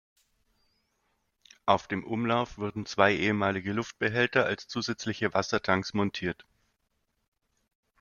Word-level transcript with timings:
Auf 1.67 1.87
dem 1.87 2.03
Umlauf 2.03 2.57
wurden 2.57 2.87
zwei 2.87 3.13
ehemalige 3.13 3.71
Luftbehälter 3.71 4.47
als 4.47 4.67
zusätzliche 4.67 5.35
Wassertanks 5.35 5.93
montiert. 5.93 6.43